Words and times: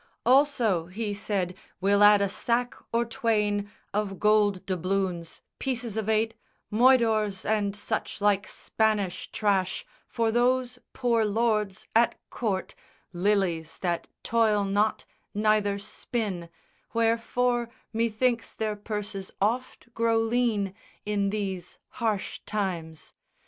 Also, 0.25 0.87
he 0.87 1.13
said, 1.13 1.53
we'll 1.79 2.01
add 2.01 2.23
a 2.23 2.27
sack 2.27 2.73
or 2.91 3.05
twain 3.05 3.69
Of 3.93 4.19
gold 4.19 4.65
doubloons, 4.65 5.41
pieces 5.59 5.95
of 5.95 6.09
eight, 6.09 6.33
moidores, 6.73 7.45
And 7.45 7.75
such 7.75 8.19
like 8.19 8.47
Spanish 8.47 9.29
trash, 9.31 9.85
for 10.07 10.31
those 10.31 10.79
poor 10.93 11.23
lords 11.23 11.87
At 11.95 12.15
court, 12.31 12.73
lilies 13.13 13.77
that 13.81 14.07
toil 14.23 14.63
not 14.63 15.05
neither 15.35 15.77
spin, 15.77 16.49
Wherefore, 16.95 17.69
methinks 17.93 18.55
their 18.55 18.75
purses 18.75 19.29
oft 19.39 19.93
grow 19.93 20.17
lean 20.17 20.73
In 21.05 21.29
these 21.29 21.77
harsh 21.91 22.41
times. 22.47 23.13